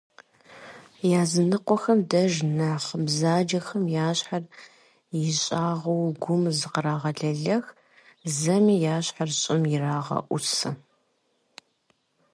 [1.21, 4.43] Языныкъуэхэм деж нэхъ бзаджэхэм я щхьэр
[5.23, 7.65] ищӀагъыу гум зыкърагъэлэлэх,
[8.37, 10.71] зэми я щхьэр щӀым ирагъэӀусэ.